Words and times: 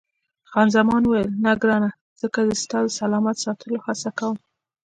خان 0.49 0.67
زمان 0.77 1.01
وویل، 1.03 1.29
نه 1.45 1.51
ګرانه، 1.61 1.89
ځکه 2.21 2.39
زه 2.47 2.55
ستا 2.63 2.77
د 2.85 2.87
سلامت 2.99 3.35
ساتلو 3.45 3.77
هڅه 3.85 4.09
کوم. 4.19 4.37